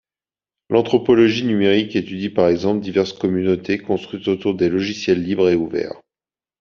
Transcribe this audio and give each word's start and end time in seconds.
L'anthropologie 0.71 1.45
numérique 1.45 1.95
étudie 1.95 2.31
par 2.31 2.49
exemple 2.49 2.79
diverses 2.79 3.13
communautés 3.13 3.77
construites 3.77 4.27
autour 4.29 4.55
des 4.55 4.67
logiciels 4.67 5.21
libres 5.21 5.47
et 5.51 5.55
ouverts. 5.55 6.01